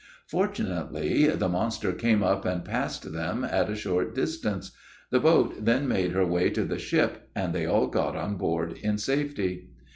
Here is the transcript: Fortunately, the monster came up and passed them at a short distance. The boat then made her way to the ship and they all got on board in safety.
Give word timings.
Fortunately, 0.25 1.27
the 1.27 1.47
monster 1.47 1.91
came 1.93 2.23
up 2.23 2.43
and 2.43 2.65
passed 2.65 3.13
them 3.13 3.43
at 3.43 3.69
a 3.69 3.75
short 3.75 4.15
distance. 4.15 4.71
The 5.11 5.19
boat 5.19 5.63
then 5.63 5.87
made 5.87 6.09
her 6.13 6.25
way 6.25 6.49
to 6.49 6.63
the 6.63 6.79
ship 6.79 7.29
and 7.35 7.53
they 7.53 7.67
all 7.67 7.85
got 7.85 8.15
on 8.15 8.35
board 8.37 8.79
in 8.81 8.97
safety. 8.97 9.69